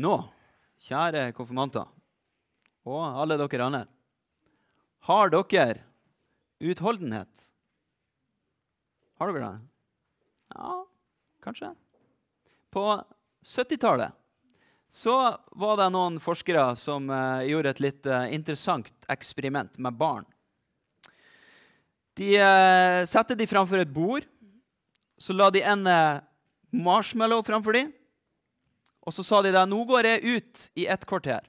Nå, 0.00 0.14
kjære 0.80 1.26
konfirmanter, 1.36 1.88
og 2.88 3.00
alle 3.04 3.36
dere 3.36 3.66
andre, 3.66 3.82
har 5.10 5.32
dere 5.32 5.82
utholdenhet? 6.60 7.44
Har 9.20 9.28
dere 9.28 9.42
det? 9.44 9.66
Ja, 10.54 10.78
kanskje. 11.44 11.74
På 12.72 12.86
70-tallet 13.44 14.16
så 14.90 15.14
var 15.60 15.76
det 15.78 15.90
noen 15.92 16.16
forskere 16.22 16.64
som 16.80 17.12
uh, 17.12 17.44
gjorde 17.46 17.74
et 17.74 17.84
litt 17.84 18.08
uh, 18.08 18.24
interessant 18.32 18.88
eksperiment 19.12 19.76
med 19.78 20.00
barn. 20.00 20.24
De 22.18 22.32
uh, 22.40 23.04
satte 23.06 23.36
de 23.36 23.46
framfor 23.46 23.84
et 23.84 23.92
bord. 23.92 24.24
Så 25.20 25.36
la 25.36 25.50
de 25.52 25.60
en 25.60 25.84
marshmallow 26.72 27.42
framfor 27.44 27.76
dem. 27.76 27.90
Og 29.06 29.14
så 29.16 29.24
sa 29.24 29.40
de 29.42 29.52
da, 29.54 29.64
nå 29.68 29.80
går 29.88 30.08
jeg 30.08 30.36
ut 30.36 30.64
i 30.78 30.86
et 30.92 31.06
kvarter. 31.08 31.46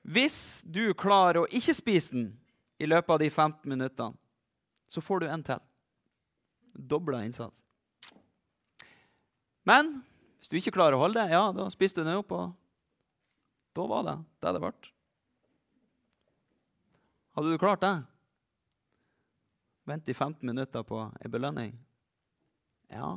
Hvis 0.00 0.62
du 0.64 0.94
klarer 0.96 1.42
å 1.42 1.50
ikke 1.52 1.76
spise 1.76 2.14
den 2.16 2.28
i 2.80 2.88
løpet 2.88 3.12
av 3.12 3.20
de 3.20 3.28
15 3.28 3.68
minuttene, 3.68 4.16
så 4.90 5.02
får 5.04 5.20
du 5.20 5.26
en 5.28 5.42
til. 5.46 5.60
Dobla 6.74 7.20
innsats. 7.26 7.60
Men 9.68 10.00
hvis 10.40 10.48
du 10.50 10.56
ikke 10.58 10.72
klarer 10.74 10.96
å 10.96 11.02
holde 11.02 11.20
det, 11.20 11.36
ja, 11.36 11.50
da 11.52 11.68
spiste 11.70 12.00
du 12.00 12.08
den 12.08 12.22
opp, 12.22 12.32
og 12.32 12.56
da 13.76 13.84
var 13.86 14.06
det 14.06 14.16
det 14.40 14.54
det 14.56 14.62
ble. 14.64 14.72
Hadde 17.36 17.52
du 17.52 17.60
klart 17.60 17.84
det? 17.84 17.92
Vent 19.86 20.08
i 20.08 20.16
15 20.16 20.46
minutter 20.48 20.82
på 20.86 21.04
ei 21.20 21.30
belønning? 21.30 21.76
Ja, 22.90 23.12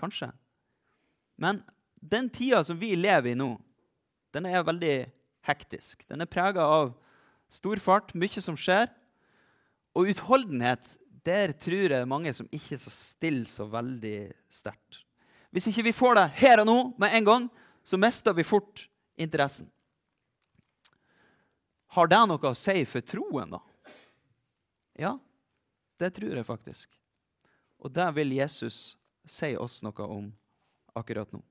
kanskje. 0.00 0.32
Men 1.38 1.62
den 2.02 2.28
tida 2.30 2.64
som 2.66 2.78
vi 2.78 2.94
lever 2.98 3.32
i 3.32 3.38
nå, 3.38 3.54
den 4.34 4.48
er 4.48 4.64
veldig 4.66 4.96
hektisk. 5.46 6.02
Den 6.10 6.24
er 6.24 6.30
prega 6.30 6.64
av 6.66 6.92
stor 7.52 7.80
fart, 7.82 8.14
mye 8.18 8.42
som 8.42 8.58
skjer. 8.58 8.90
Og 9.94 10.10
utholdenhet, 10.10 10.94
der 11.22 11.52
tror 11.54 11.94
jeg 11.94 12.08
mange 12.08 12.32
som 12.34 12.48
ikke 12.50 12.74
er 12.74 12.82
så 12.82 12.92
stille 12.94 13.46
så 13.50 13.68
veldig 13.70 14.32
sterkt. 14.50 15.02
Hvis 15.52 15.68
ikke 15.68 15.84
vi 15.90 15.94
får 15.94 16.16
det 16.16 16.28
her 16.40 16.62
og 16.62 16.68
nå 16.68 16.78
med 17.02 17.14
en 17.18 17.28
gang, 17.28 17.50
så 17.84 17.98
mister 18.00 18.34
vi 18.34 18.46
fort 18.46 18.86
interessen. 19.20 19.68
Har 21.92 22.08
det 22.08 22.22
noe 22.24 22.48
å 22.48 22.56
si 22.56 22.86
for 22.88 23.04
troen, 23.04 23.52
da? 23.52 23.60
Ja, 24.96 25.12
det 26.00 26.14
tror 26.16 26.38
jeg 26.38 26.48
faktisk. 26.48 26.88
Og 27.82 27.92
det 27.92 28.08
vil 28.16 28.32
Jesus 28.38 28.96
si 29.28 29.52
oss 29.60 29.82
noe 29.84 30.06
om 30.08 30.30
akkurat 30.96 31.28
nå. 31.34 31.42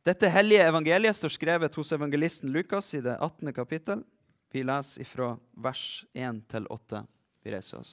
Dette 0.00 0.30
hellige 0.32 0.64
evangeliet 0.64 1.16
står 1.16 1.32
skrevet 1.34 1.74
hos 1.76 1.92
evangelisten 1.92 2.52
Lukas 2.54 2.94
i 2.96 3.02
det 3.04 3.18
18. 3.20 3.52
kapittel. 3.52 4.00
Vi 4.52 4.62
leser 4.64 5.04
ifra 5.04 5.34
vers 5.52 6.06
1 6.16 6.40
til 6.48 6.64
8. 6.72 7.02
Vi 7.44 7.52
reiser 7.52 7.82
oss. 7.82 7.92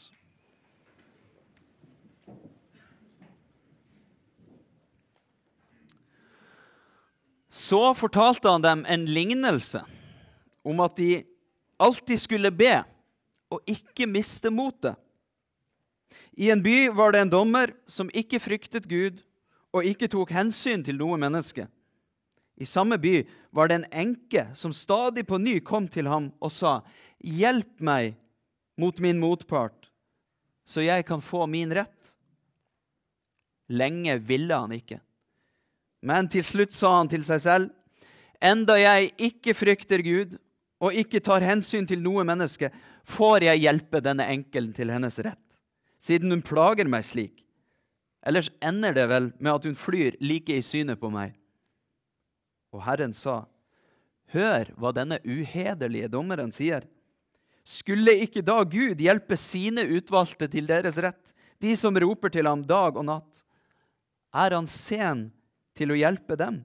Så 7.51 7.81
fortalte 7.99 8.55
han 8.55 8.63
dem 8.63 8.85
en 8.87 9.05
lignelse 9.11 9.83
om 10.63 10.79
at 10.79 10.95
de 10.95 11.25
alltid 11.75 12.23
skulle 12.23 12.55
be 12.55 12.71
og 13.51 13.59
ikke 13.67 14.07
miste 14.07 14.47
motet. 14.47 14.95
I 16.39 16.53
en 16.55 16.63
by 16.63 16.87
var 16.95 17.11
det 17.11 17.25
en 17.25 17.35
dommer 17.35 17.75
som 17.83 18.07
ikke 18.15 18.39
fryktet 18.39 18.87
Gud 18.87 19.19
og 19.75 19.83
ikke 19.83 20.07
tok 20.07 20.31
hensyn 20.31 20.85
til 20.87 20.95
noe 21.01 21.19
menneske. 21.19 21.67
I 22.57 22.65
samme 22.65 22.97
by 22.97 23.21
var 23.53 23.69
det 23.69 23.75
en 23.79 23.91
enke 24.05 24.47
som 24.57 24.73
stadig 24.73 25.27
på 25.27 25.37
ny 25.37 25.59
kom 25.61 25.87
til 25.87 26.09
ham 26.09 26.31
og 26.41 26.51
sa, 26.51 26.81
'Hjelp 27.21 27.81
meg 27.81 28.15
mot 28.77 28.99
min 28.99 29.19
motpart, 29.19 29.89
så 30.65 30.81
jeg 30.81 31.05
kan 31.05 31.21
få 31.21 31.45
min 31.45 31.73
rett.' 31.73 32.15
Lenge 33.69 34.17
ville 34.17 34.53
han 34.53 34.71
ikke. 34.71 35.01
Men 36.01 36.27
til 36.27 36.43
slutt 36.43 36.73
sa 36.73 36.97
han 36.97 37.09
til 37.09 37.23
seg 37.23 37.41
selv, 37.41 37.69
'Enda 38.41 38.77
jeg 38.77 39.11
ikke 39.17 39.53
frykter 39.53 40.01
Gud 40.01 40.37
og 40.79 40.93
ikke 40.93 41.19
tar 41.19 41.41
hensyn 41.41 41.87
til 41.87 42.01
noe 42.01 42.23
menneske, 42.23 42.71
får 43.05 43.43
jeg 43.43 43.65
hjelpe 43.65 44.01
denne 44.01 44.25
enkelen 44.29 44.73
til 44.73 44.91
hennes 44.93 45.17
rett, 45.19 45.41
siden 45.99 46.31
hun 46.31 46.41
plager 46.41 46.89
meg 46.89 47.05
slik.' 47.05 47.43
Ellers 48.25 48.49
ender 48.61 48.93
det 48.93 49.07
vel 49.09 49.31
med 49.39 49.53
at 49.53 49.63
hun 49.63 49.75
flyr 49.75 50.17
like 50.19 50.51
i 50.51 50.61
synet 50.61 50.99
på 50.99 51.09
meg. 51.09 51.37
Og 52.75 52.83
Herren 52.85 53.13
sa, 53.15 53.45
Hør 54.33 54.73
hva 54.75 54.91
denne 54.91 55.21
uhederlige 55.23 56.09
dommeren 56.11 56.51
sier. 56.51 56.83
Skulle 57.67 58.15
ikke 58.23 58.43
da 58.43 58.59
Gud 58.67 58.99
hjelpe 58.99 59.37
sine 59.39 59.85
utvalgte 59.97 60.49
til 60.51 60.67
deres 60.67 60.99
rett, 61.03 61.21
de 61.63 61.73
som 61.79 61.95
roper 61.95 62.31
til 62.31 62.47
ham 62.47 62.63
dag 62.67 62.99
og 62.99 63.07
natt? 63.07 63.43
Er 64.35 64.55
han 64.55 64.67
sen 64.67 65.29
til 65.77 65.93
å 65.93 65.99
hjelpe 65.99 66.35
dem? 66.39 66.61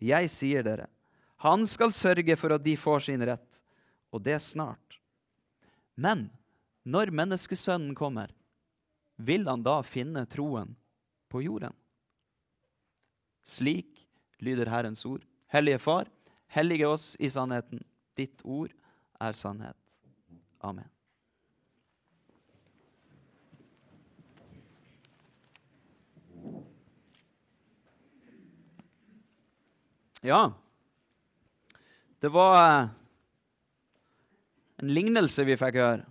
Jeg 0.00 0.28
sier 0.32 0.64
dere, 0.64 0.90
han 1.40 1.64
skal 1.68 1.92
sørge 1.96 2.36
for 2.36 2.52
at 2.56 2.64
de 2.64 2.76
får 2.76 3.08
sin 3.08 3.24
rett, 3.24 3.62
og 4.12 4.22
det 4.24 4.38
snart. 4.44 5.00
Men 5.96 6.28
når 6.84 7.12
menneskesønnen 7.16 7.96
kommer, 7.96 8.30
vil 9.16 9.48
han 9.48 9.64
da 9.64 9.80
finne 9.84 10.26
troen 10.28 10.74
på 11.32 11.42
jorden? 11.44 11.72
Slik 13.46 14.04
lyder 14.42 14.70
Herrens 14.70 15.04
ord. 15.06 15.24
Hellige 15.52 15.78
Far, 15.78 16.10
hellige 16.52 16.88
oss 16.88 17.14
i 17.20 17.30
sannheten. 17.30 17.84
Ditt 18.16 18.42
ord 18.44 18.72
er 19.20 19.32
sannhet. 19.32 19.76
Amen. 20.60 20.88
Ja, 30.26 30.52
det 32.18 32.28
var 32.34 32.56
eh, 32.58 32.88
en 34.82 34.90
lignelse 34.90 35.44
vi 35.46 35.54
fikk 35.60 35.76
høre. 35.78 36.06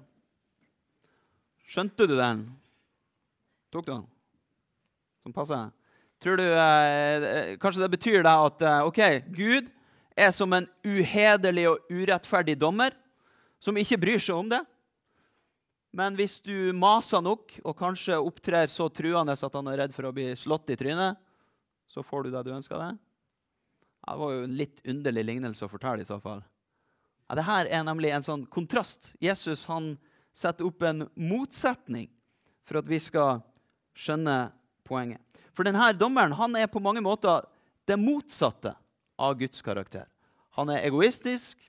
Skjønte 1.66 2.08
du 2.08 2.14
den? 2.16 2.46
Tok 3.74 3.90
du 3.90 3.92
den? 3.92 4.06
Som 5.26 5.34
passer? 5.36 5.74
Tror 6.24 6.40
du 6.40 6.46
eh, 6.48 7.56
Kanskje 7.62 7.84
det 7.84 7.92
betyr 7.98 8.24
det 8.24 8.36
at 8.48 8.64
eh, 8.64 8.86
ok, 8.88 9.02
Gud 9.36 9.72
er 10.16 10.32
som 10.32 10.54
en 10.56 10.68
uhederlig 10.88 11.68
og 11.70 11.92
urettferdig 11.92 12.56
dommer 12.60 12.96
som 13.60 13.78
ikke 13.78 14.00
bryr 14.00 14.22
seg 14.22 14.40
om 14.40 14.50
det. 14.52 14.62
Men 15.96 16.16
hvis 16.20 16.42
du 16.44 16.72
maser 16.76 17.24
nok 17.24 17.54
og 17.64 17.76
kanskje 17.80 18.18
opptrer 18.20 18.68
så 18.72 18.90
truende 18.92 19.36
at 19.36 19.56
han 19.56 19.72
er 19.72 19.80
redd 19.84 19.96
for 19.96 20.08
å 20.08 20.14
bli 20.16 20.28
slått 20.40 20.72
i 20.74 20.80
trynet, 20.80 21.20
så 21.88 22.04
får 22.04 22.26
du 22.26 22.34
det 22.34 22.44
du 22.48 22.52
ønsker 22.56 22.80
deg. 22.82 22.98
Det 24.06 24.18
var 24.20 24.34
jo 24.34 24.44
en 24.46 24.58
litt 24.60 24.82
underlig 24.86 25.24
lignelse 25.26 25.66
å 25.66 25.72
fortelle 25.72 26.04
i 26.04 26.08
så 26.08 26.20
fall. 26.22 26.44
Ja, 27.26 27.38
Dette 27.40 27.62
er 27.74 27.86
nemlig 27.88 28.12
en 28.14 28.26
sånn 28.26 28.44
kontrast. 28.52 29.14
Jesus 29.24 29.66
han 29.70 29.96
setter 30.36 30.68
opp 30.68 30.84
en 30.86 31.08
motsetning 31.16 32.10
for 32.68 32.82
at 32.82 32.90
vi 32.90 33.00
skal 33.02 33.40
skjønne 33.98 34.52
poenget. 34.86 35.24
For 35.56 35.68
denne 35.68 35.94
dommeren 35.96 36.36
han 36.36 36.58
er 36.60 36.68
på 36.72 36.84
mange 36.84 37.04
måter 37.04 37.48
det 37.88 37.98
motsatte 38.02 38.74
av 39.16 39.38
Guds 39.40 39.62
karakter. 39.64 40.10
Han 40.60 40.72
er 40.72 40.84
egoistisk, 40.88 41.60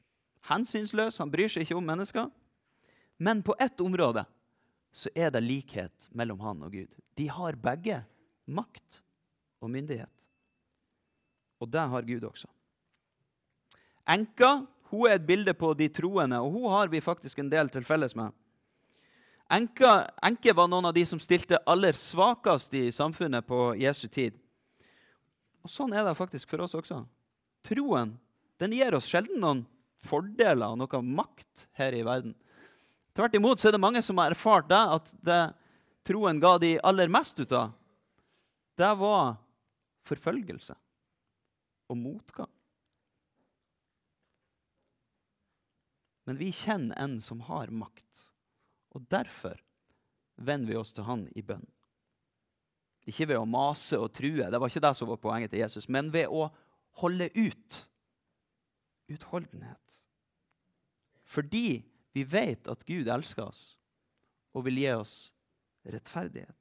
hensynsløs, 0.50 1.20
han 1.22 1.30
bryr 1.30 1.50
seg 1.50 1.66
ikke 1.66 1.78
om 1.78 1.86
mennesker. 1.86 2.28
Men 3.22 3.42
på 3.46 3.54
ett 3.62 3.80
område 3.80 4.26
så 4.96 5.10
er 5.14 5.30
det 5.34 5.44
likhet 5.44 6.08
mellom 6.16 6.40
han 6.42 6.62
og 6.66 6.74
Gud. 6.74 6.92
De 7.16 7.28
har 7.32 7.58
begge 7.60 8.00
makt 8.46 9.00
og 9.62 9.70
myndighet. 9.72 10.12
Og 11.60 11.70
det 11.72 11.84
har 11.92 12.06
Gud 12.06 12.24
også. 12.28 12.48
Enka 14.06 14.66
hun 14.90 15.08
er 15.08 15.16
et 15.18 15.26
bilde 15.26 15.54
på 15.58 15.72
de 15.74 15.88
troende, 15.90 16.38
og 16.38 16.52
hun 16.54 16.68
har 16.70 16.90
vi 16.92 17.02
faktisk 17.02 17.40
en 17.42 17.50
del 17.50 17.70
til 17.72 17.84
felles 17.84 18.14
med. 18.14 18.30
Enke, 19.52 19.90
enke 20.26 20.54
var 20.58 20.66
noen 20.66 20.88
av 20.88 20.94
de 20.96 21.04
som 21.06 21.20
stilte 21.22 21.60
aller 21.70 21.94
svakest 21.94 22.72
i 22.74 22.88
samfunnet 22.92 23.46
på 23.46 23.76
Jesu 23.78 24.08
tid. 24.10 24.34
Og 25.62 25.70
Sånn 25.70 25.94
er 25.94 26.02
det 26.06 26.16
faktisk 26.18 26.50
for 26.50 26.64
oss 26.66 26.74
også. 26.78 27.04
Troen 27.66 28.16
den 28.58 28.74
gir 28.74 28.94
oss 28.96 29.08
sjelden 29.10 29.40
noen 29.42 29.62
fordeler 30.06 30.72
og 30.72 30.80
noe 30.80 31.02
makt 31.02 31.66
her 31.78 31.94
i 31.94 32.04
verden. 32.06 32.34
Tvert 33.16 33.36
imot 33.36 33.60
så 33.60 33.70
er 33.70 33.76
det 33.76 33.82
mange 33.82 34.02
som 34.04 34.18
har 34.20 34.34
erfart 34.34 34.68
det, 34.70 34.78
at 34.78 35.12
det 35.24 35.40
troen 36.06 36.40
ga 36.42 36.56
de 36.62 36.76
aller 36.86 37.10
mest 37.10 37.38
ut 37.40 37.52
av, 37.56 37.72
det 38.76 38.92
var 39.00 39.36
forfølgelse 40.06 40.76
og 41.90 41.98
motgang. 41.98 42.50
Men 46.26 46.38
vi 46.38 46.50
kjenner 46.54 46.98
en 46.98 47.16
som 47.22 47.40
har 47.46 47.70
makt. 47.70 48.26
Og 48.96 49.04
derfor 49.12 49.58
vender 50.36 50.72
vi 50.72 50.78
oss 50.80 50.94
til 50.96 51.04
Han 51.04 51.26
i 51.36 51.44
bønn. 51.44 51.66
Ikke 53.06 53.28
ved 53.30 53.38
å 53.38 53.46
mase 53.48 53.98
og 54.00 54.10
true, 54.16 54.48
det 54.50 54.58
var 54.58 54.72
ikke 54.72 54.82
det 54.82 54.94
som 54.98 55.10
var 55.12 55.20
poenget 55.22 55.52
til 55.52 55.62
Jesus, 55.62 55.86
men 55.92 56.08
ved 56.14 56.32
å 56.32 56.48
holde 57.02 57.28
ut. 57.36 57.82
Utholdenhet. 59.12 60.00
Fordi 61.22 61.84
vi 62.16 62.24
vet 62.26 62.66
at 62.72 62.82
Gud 62.88 63.06
elsker 63.12 63.44
oss 63.46 63.76
og 64.56 64.64
vil 64.66 64.80
gi 64.80 64.90
oss 64.96 65.14
rettferdighet. 65.86 66.56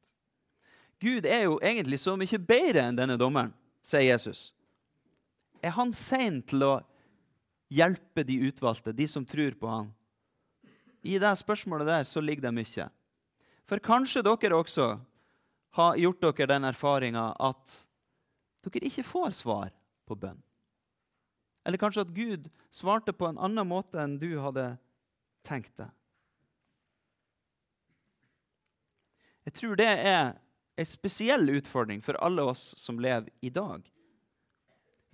Gud 1.02 1.26
er 1.26 1.48
jo 1.48 1.58
egentlig 1.64 2.00
så 2.04 2.16
mye 2.20 2.40
bedre 2.40 2.84
enn 2.86 2.98
denne 3.00 3.18
dommeren, 3.20 3.54
sier 3.86 4.06
Jesus. 4.06 4.50
Er 5.64 5.74
han 5.76 5.94
sein 5.96 6.42
til 6.46 6.66
å 6.66 6.74
hjelpe 7.74 8.26
de 8.28 8.38
utvalgte, 8.48 8.94
de 8.94 9.08
som 9.10 9.26
tror 9.26 9.58
på 9.60 9.72
han? 9.72 9.90
I 11.06 11.20
det 11.22 11.36
spørsmålet 11.38 11.88
der 11.88 12.08
så 12.10 12.22
ligger 12.22 12.48
det 12.48 12.56
mye. 12.58 12.88
For 13.70 13.82
kanskje 13.82 14.24
dere 14.26 14.58
også 14.58 14.88
har 15.78 16.00
gjort 16.02 16.24
dere 16.24 16.50
den 16.50 16.66
erfaringa 16.66 17.28
at 17.42 17.76
dere 18.66 18.90
ikke 18.90 19.06
får 19.06 19.36
svar 19.38 19.74
på 20.10 20.18
bønn. 20.18 20.42
Eller 21.66 21.82
kanskje 21.82 22.06
at 22.06 22.14
Gud 22.14 22.50
svarte 22.74 23.14
på 23.14 23.28
en 23.30 23.42
annen 23.42 23.68
måte 23.68 24.02
enn 24.02 24.18
du 24.22 24.32
hadde 24.42 24.76
tenkt 25.46 25.74
deg. 25.78 25.90
Jeg 29.46 29.54
tror 29.60 29.78
det 29.78 29.90
er 29.90 30.34
en 30.76 30.90
spesiell 30.90 31.50
utfordring 31.54 32.02
for 32.06 32.18
alle 32.26 32.46
oss 32.50 32.72
som 32.82 32.98
lever 33.02 33.30
i 33.46 33.52
dag. 33.54 33.84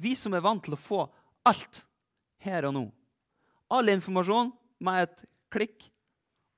Vi 0.01 0.15
som 0.15 0.33
er 0.33 0.43
vant 0.43 0.63
til 0.63 0.75
å 0.75 0.79
få 0.79 1.01
alt 1.47 1.83
her 2.41 2.65
og 2.69 2.75
nå. 2.77 2.85
All 3.71 3.91
informasjon 3.91 4.51
med 4.83 5.03
et 5.03 5.25
klikk. 5.53 5.89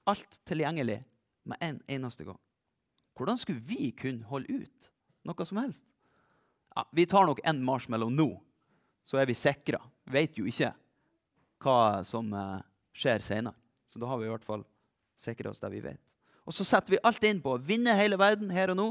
Alt 0.09 0.39
tilgjengelig 0.47 1.01
med 1.47 1.59
en 1.63 1.79
eneste 1.87 2.25
gang. 2.27 2.39
Hvordan 3.17 3.37
skulle 3.39 3.63
vi 3.63 3.91
kunne 3.95 4.25
holde 4.27 4.63
ut 4.63 4.89
noe 5.27 5.45
som 5.47 5.59
helst? 5.61 5.93
Ja, 6.73 6.85
vi 6.91 7.05
tar 7.05 7.27
nok 7.29 7.39
en 7.45 7.61
marshmallow 7.63 8.09
nå, 8.09 8.29
så 9.05 9.19
er 9.21 9.29
vi 9.29 9.37
sikra. 9.37 9.79
Vet 10.09 10.39
jo 10.39 10.47
ikke 10.49 10.71
hva 11.63 12.01
som 12.07 12.33
uh, 12.33 12.63
skjer 12.97 13.23
seinere. 13.23 13.55
Så 13.87 14.01
da 14.01 14.09
har 14.09 14.17
vi 14.17 14.25
i 14.25 14.31
hvert 14.31 14.45
fall 14.47 14.65
sikra 15.19 15.51
oss 15.51 15.61
det 15.61 15.69
vi 15.69 15.83
vet. 15.83 16.01
Og 16.43 16.55
så 16.55 16.65
setter 16.67 16.95
vi 16.95 17.03
alt 17.05 17.23
inn 17.27 17.39
på 17.43 17.53
å 17.53 17.61
vinne 17.61 17.93
hele 17.95 18.17
verden 18.19 18.49
her 18.51 18.73
og 18.73 18.79
nå, 18.79 18.87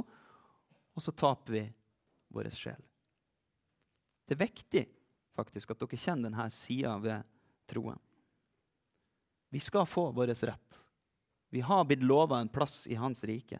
og 0.92 1.02
så 1.02 1.12
taper 1.12 1.56
vi 1.56 1.64
vår 2.32 2.48
sjel. 2.54 2.80
Det 4.28 4.36
er 4.36 4.44
viktig 4.44 4.84
faktisk 5.36 5.72
at 5.72 5.82
dere 5.82 5.98
kjenner 6.00 6.30
denne 6.30 6.46
sida 6.54 6.94
ved 7.02 7.26
troen. 7.68 7.98
Vi 9.52 9.60
skal 9.60 9.86
få 9.86 10.10
vår 10.16 10.32
rett. 10.32 10.78
Vi 11.52 11.60
har 11.60 11.84
blitt 11.84 12.02
lova 12.02 12.38
en 12.40 12.48
plass 12.48 12.86
i 12.86 12.96
Hans 12.96 13.24
rike. 13.28 13.58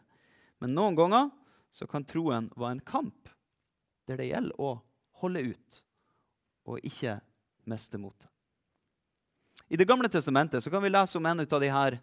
Men 0.57 0.73
noen 0.73 0.95
ganger 0.97 1.29
så 1.71 1.85
kan 1.89 2.05
troen 2.05 2.47
være 2.57 2.79
en 2.79 2.85
kamp 2.87 3.29
der 4.09 4.17
det 4.17 4.31
gjelder 4.31 4.61
å 4.61 4.71
holde 5.21 5.43
ut 5.53 5.77
og 6.65 6.81
ikke 6.81 7.19
miste 7.69 8.01
motet. 8.01 8.25
I 9.69 9.77
Det 9.77 9.85
gamle 9.85 10.09
testamentet 10.09 10.63
så 10.63 10.73
kan 10.73 10.81
vi 10.83 10.89
lese 10.89 11.17
om 11.17 11.29
en 11.29 11.45
av 11.45 11.61
de 11.61 11.69
her 11.69 11.99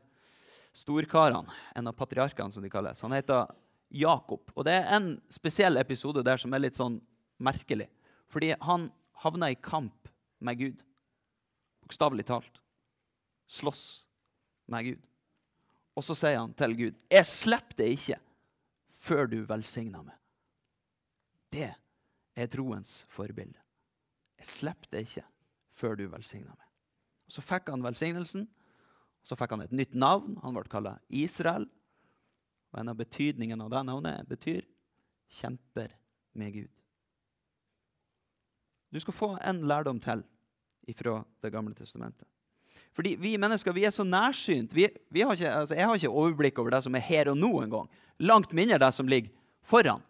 storkarene, 0.72 1.50
en 1.74 1.90
av 1.90 1.98
patriarkene, 1.98 2.52
som 2.52 2.62
de 2.62 2.70
kalles. 2.70 3.02
Han 3.02 3.12
heter 3.12 3.50
Jakob. 3.90 4.54
Og 4.54 4.64
det 4.66 4.78
er 4.78 4.88
en 4.96 5.12
spesiell 5.30 5.82
episode 5.82 6.22
der 6.26 6.38
som 6.38 6.54
er 6.54 6.62
litt 6.62 6.78
sånn 6.78 7.00
merkelig. 7.42 7.90
Fordi 8.30 8.54
han 8.62 8.88
havna 9.26 9.50
i 9.50 9.58
kamp 9.58 10.08
med 10.38 10.62
Gud. 10.62 10.82
Bokstavelig 11.82 12.30
talt. 12.30 12.60
Slåss 13.50 14.06
med 14.70 14.84
Gud. 14.84 15.06
Og 15.98 16.06
så 16.06 16.14
sier 16.14 16.38
han 16.38 16.54
til 16.54 16.76
Gud, 16.76 16.94
'Jeg 17.10 17.26
slipper 17.26 17.76
det 17.76 17.88
ikke 17.96 18.20
før 18.90 19.26
du 19.26 19.44
velsigner 19.44 20.02
meg.' 20.02 20.18
Det 21.50 21.74
er 22.36 22.46
troens 22.46 23.04
forbilde. 23.08 23.58
Jeg 24.38 24.46
slipper 24.46 24.88
det 24.92 25.00
ikke 25.00 25.26
før 25.74 25.96
du 25.96 26.06
velsigner 26.08 26.54
meg. 26.54 26.68
Og 27.26 27.32
Så 27.32 27.42
fikk 27.42 27.68
han 27.68 27.82
velsignelsen. 27.82 28.48
Så 29.22 29.36
fikk 29.36 29.50
han 29.50 29.60
et 29.62 29.72
nytt 29.72 29.94
navn. 29.94 30.38
Han 30.42 30.54
ble 30.54 30.64
kalt 30.70 31.02
Israel. 31.08 31.68
Og 32.72 32.80
En 32.80 32.88
av 32.88 32.96
betydningene 32.96 33.64
av 33.64 33.70
det 33.70 33.84
navnet 33.84 34.28
betyr 34.28 34.62
'kjemper 35.28 35.90
med 36.34 36.52
Gud'. 36.54 36.80
Du 38.92 39.00
skal 39.00 39.14
få 39.14 39.38
en 39.42 39.66
lærdom 39.66 40.00
til 40.00 40.24
ifra 40.88 41.24
Det 41.42 41.52
gamle 41.52 41.74
testamentet. 41.74 42.26
Fordi 42.96 43.14
Vi 43.16 43.36
mennesker 43.38 43.72
vi 43.72 43.84
er 43.86 43.94
så 43.94 44.04
nærsynt. 44.04 44.74
Vi, 44.74 44.88
vi 45.08 45.22
har 45.22 45.32
ikke, 45.32 45.52
altså 45.62 45.74
jeg 45.74 45.86
har 45.86 45.94
ikke 45.94 46.10
overblikk 46.22 46.58
over 46.58 46.70
det 46.74 46.82
som 46.84 46.94
er 46.94 47.06
her 47.06 47.30
og 47.30 47.38
nå 47.38 47.50
engang. 47.62 47.88
Langt 48.18 48.52
mindre 48.52 48.80
det 48.82 48.92
som 48.94 49.08
ligger 49.08 49.30
foran. 49.62 50.02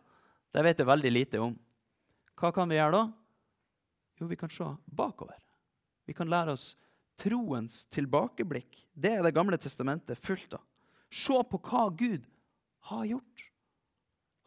Det 0.51 0.65
vet 0.65 0.79
jeg 0.79 0.89
veldig 0.89 1.13
lite 1.13 1.43
om. 1.43 1.55
Hva 2.41 2.51
kan 2.57 2.71
vi 2.71 2.79
gjøre 2.79 2.97
da? 2.97 3.05
Jo, 4.21 4.27
vi 4.27 4.37
kan 4.37 4.51
se 4.53 4.67
bakover. 4.87 5.39
Vi 6.09 6.17
kan 6.17 6.29
lære 6.29 6.57
oss 6.57 6.75
troens 7.21 7.85
tilbakeblikk. 7.93 8.83
Det 8.93 9.13
er 9.19 9.23
Det 9.23 9.35
gamle 9.37 9.59
testamentet 9.61 10.19
fullt 10.19 10.57
av. 10.57 10.65
Se 11.11 11.37
på 11.51 11.59
hva 11.59 11.89
Gud 11.91 12.25
har 12.91 13.05
gjort. 13.05 13.47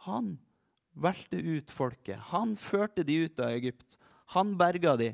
Han 0.08 0.38
valgte 0.94 1.38
ut 1.38 1.72
folket. 1.72 2.20
Han 2.34 2.56
førte 2.58 3.04
de 3.04 3.26
ut 3.26 3.40
av 3.40 3.54
Egypt. 3.54 3.98
Han 4.36 4.58
berga 4.58 4.96
de. 4.98 5.14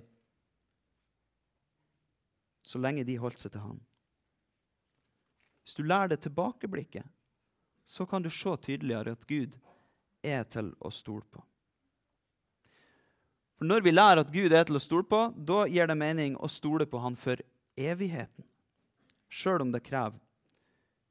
Så 2.64 2.82
lenge 2.82 3.06
de 3.08 3.18
holdt 3.22 3.40
seg 3.40 3.54
til 3.54 3.64
han. 3.64 3.80
Hvis 5.64 5.78
du 5.78 5.84
lærer 5.84 6.14
det 6.14 6.24
tilbakeblikket, 6.26 7.06
så 7.86 8.06
kan 8.06 8.22
du 8.22 8.30
se 8.30 8.56
tydeligere 8.58 9.14
at 9.14 9.28
Gud 9.28 9.56
er 10.24 10.44
til 10.50 10.74
å 10.82 10.92
stole 10.94 11.26
på. 11.30 11.44
For 13.58 13.68
Når 13.68 13.84
vi 13.84 13.92
lærer 13.92 14.22
at 14.24 14.32
Gud 14.32 14.54
er 14.56 14.64
til 14.64 14.80
å 14.80 14.82
stole 14.82 15.04
på, 15.04 15.20
da 15.36 15.66
gir 15.68 15.90
det 15.90 15.98
mening 16.00 16.38
å 16.38 16.48
stole 16.48 16.86
på 16.88 17.02
Han 17.04 17.18
for 17.20 17.42
evigheten. 17.78 18.46
Sjøl 19.30 19.66
om 19.66 19.74
det 19.74 19.84
krever 19.84 20.18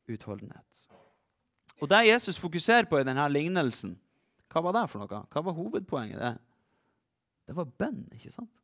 utholdenhet. 0.09 0.85
Og 1.79 1.89
Det 1.89 2.07
Jesus 2.09 2.39
fokuserer 2.39 2.89
på 2.89 2.99
i 2.99 3.07
denne 3.07 3.27
lignelsen, 3.31 3.99
hva 4.49 4.63
var 4.65 4.75
det 4.75 4.87
for 4.91 5.05
noe? 5.05 5.25
Hva 5.29 5.43
var 5.45 5.55
hovedpoenget? 5.55 6.19
Det, 6.19 6.33
det 7.47 7.57
var 7.57 7.69
bønn, 7.79 8.07
ikke 8.17 8.33
sant? 8.33 8.55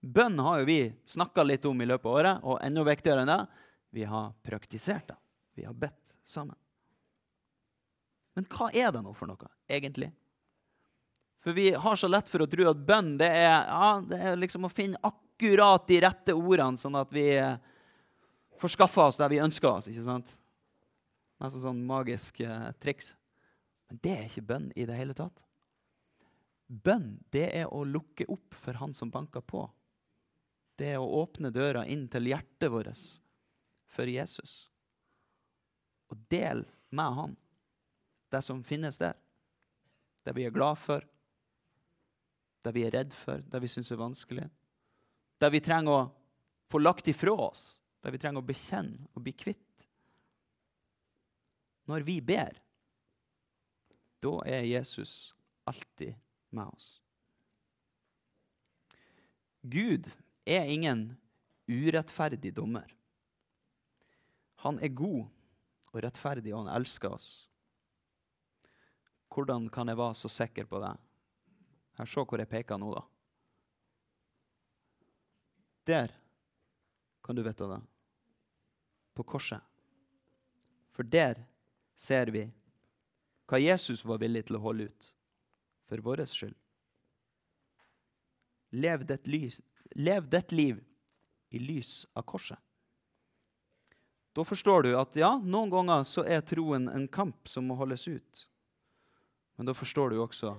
Bønn 0.00 0.38
har 0.38 0.60
jo 0.60 0.68
vi 0.68 0.80
snakka 1.08 1.44
litt 1.46 1.64
om 1.66 1.80
i 1.82 1.88
løpet 1.88 2.06
av 2.06 2.18
året, 2.20 2.44
og 2.44 2.60
enda 2.64 2.84
viktigere 2.86 3.24
enn 3.24 3.32
det, 3.32 3.40
vi 3.96 4.04
har 4.06 4.32
praktisert 4.44 5.08
det. 5.08 5.16
Vi 5.56 5.64
har 5.64 5.74
bedt 5.74 6.14
sammen. 6.24 6.56
Men 8.36 8.44
hva 8.52 8.68
er 8.76 8.90
det 8.92 9.00
nå 9.02 9.14
for 9.16 9.30
noe, 9.30 9.48
egentlig? 9.68 10.10
For 11.40 11.56
vi 11.56 11.70
har 11.72 11.96
så 11.96 12.08
lett 12.10 12.28
for 12.28 12.44
å 12.44 12.48
tro 12.50 12.66
at 12.68 12.82
bønn 12.88 13.14
det 13.20 13.30
er, 13.30 13.54
ja, 13.70 13.90
det 14.04 14.18
er 14.18 14.40
liksom 14.40 14.66
å 14.68 14.72
finne 14.72 15.00
akkurat 15.06 15.86
de 15.88 16.00
rette 16.04 16.34
ordene, 16.36 16.76
sånn 16.80 16.98
at 16.98 17.12
vi 17.14 17.28
eh, 17.38 17.56
får 18.60 18.74
skaffa 18.74 19.06
oss 19.08 19.20
det 19.20 19.30
vi 19.32 19.40
ønsker 19.44 19.70
oss. 19.70 19.88
ikke 19.88 20.04
sant? 20.04 20.34
Nesten 21.40 21.62
sånn 21.62 21.82
magisk 21.86 22.42
eh, 22.44 22.68
triks. 22.82 23.14
Men 23.88 24.02
det 24.02 24.14
er 24.16 24.26
ikke 24.26 24.46
bønn 24.50 24.68
i 24.74 24.86
det 24.88 24.98
hele 24.98 25.16
tatt. 25.16 25.38
Bønn 26.66 27.14
det 27.30 27.46
er 27.54 27.70
å 27.70 27.84
lukke 27.86 28.26
opp 28.32 28.56
for 28.58 28.76
han 28.80 28.94
som 28.96 29.12
banker 29.14 29.44
på. 29.46 29.62
Det 30.76 30.92
er 30.92 31.00
å 31.00 31.22
åpne 31.22 31.50
døra 31.52 31.86
inn 31.88 32.04
til 32.12 32.28
hjertet 32.28 32.72
vårt 32.72 33.04
for 33.88 34.10
Jesus. 34.10 34.66
Og 36.12 36.20
del 36.30 36.64
med 36.94 37.16
han 37.16 37.36
det 38.30 38.42
som 38.44 38.64
finnes 38.64 38.98
der. 39.00 39.16
Det 40.26 40.34
vi 40.36 40.44
er 40.44 40.54
glad 40.54 40.76
for, 40.78 41.04
det 42.66 42.72
vi 42.74 42.82
er 42.84 42.92
redd 42.92 43.14
for, 43.14 43.40
det 43.40 43.62
vi 43.62 43.70
syns 43.70 43.92
er 43.94 44.00
vanskelig. 44.00 44.48
Det 45.38 45.50
vi 45.54 45.62
trenger 45.62 45.92
å 45.94 46.08
få 46.68 46.80
lagt 46.82 47.08
ifra 47.08 47.32
oss, 47.46 47.78
det 48.02 48.12
vi 48.12 48.20
trenger 48.20 48.42
å 48.42 48.48
bekjenne 48.48 49.06
og 49.14 49.22
bli 49.22 49.32
kvitt. 49.38 49.62
Når 51.86 52.02
vi 52.02 52.18
ber, 52.20 52.58
da 54.18 54.34
er 54.50 54.66
Jesus 54.66 55.30
alltid 55.70 56.16
med 56.50 56.66
oss. 56.66 56.88
Gud 59.62 60.10
er 60.46 60.70
ingen 60.70 61.08
urettferdig 61.66 62.54
dommer. 62.54 62.92
Han 64.62 64.78
er 64.78 64.94
god 64.94 65.26
og 65.92 66.02
rettferdig, 66.04 66.54
og 66.54 66.64
han 66.64 66.74
elsker 66.78 67.12
oss. 67.12 67.28
Hvordan 69.32 69.68
kan 69.72 69.90
jeg 69.90 69.98
være 69.98 70.16
så 70.16 70.30
sikker 70.32 70.68
på 70.70 70.80
det? 70.80 70.94
Her, 71.98 72.06
Se 72.06 72.24
hvor 72.24 72.38
jeg 72.38 72.48
peker 72.48 72.78
nå, 72.78 72.94
da. 72.94 73.02
Der 75.86 76.14
kan 77.24 77.36
du 77.36 77.42
vite 77.42 77.68
det. 77.68 77.80
På 79.14 79.22
korset. 79.22 79.60
For 80.92 81.02
der 81.02 81.42
ser 81.94 82.30
vi 82.32 82.46
hva 83.46 83.60
Jesus 83.60 84.04
var 84.04 84.18
villig 84.20 84.46
til 84.46 84.58
å 84.58 84.64
holde 84.64 84.88
ut 84.90 85.08
for 85.86 86.02
vår 86.02 86.24
skyld. 86.26 86.56
Lev 88.76 89.04
ditt, 89.06 89.28
lys, 89.30 89.60
lev 89.94 90.28
ditt 90.30 90.52
liv 90.52 90.80
i 91.50 91.58
lys 91.58 92.06
av 92.12 92.22
korset. 92.22 92.58
Da 94.36 94.44
forstår 94.44 94.82
du 94.82 94.90
at 94.98 95.16
ja, 95.16 95.30
noen 95.40 95.70
ganger 95.72 96.04
så 96.04 96.26
er 96.28 96.42
troen 96.44 96.90
en 96.92 97.06
kamp 97.08 97.48
som 97.48 97.64
må 97.64 97.76
holdes 97.78 98.04
ut. 98.08 98.42
Men 99.56 99.70
da 99.70 99.72
forstår 99.72 100.12
du 100.12 100.18
også 100.20 100.52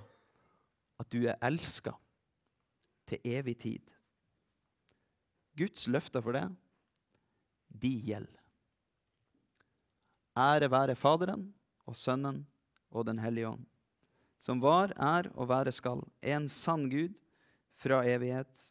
at 0.98 1.10
du 1.14 1.28
er 1.28 1.38
elska 1.46 1.92
til 3.06 3.22
evig 3.22 3.54
tid. 3.62 3.84
Guds 5.58 5.86
løfter 5.86 6.22
for 6.22 6.34
det, 6.34 6.48
de 7.68 7.92
gjelder. 8.10 8.34
Ære 10.38 10.70
være 10.70 10.98
Faderen 10.98 11.48
og 11.86 11.96
Sønnen 11.98 12.44
og 12.90 13.06
Den 13.06 13.18
hellige 13.18 13.52
ånd, 13.52 13.64
som 14.42 14.62
var, 14.62 14.90
er 14.94 15.30
og 15.34 15.50
være 15.50 15.72
skal, 15.74 16.02
en 16.22 16.46
sann 16.50 16.86
Gud, 16.90 17.14
fra 17.78 18.00
evighet 18.06 18.70